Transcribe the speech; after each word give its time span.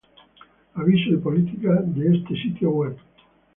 Avisos 0.73 1.13
y 1.13 1.17
políticas 1.17 1.77
de 1.93 2.15
este 2.17 2.35
sitio 2.41 2.71
web 2.71 2.97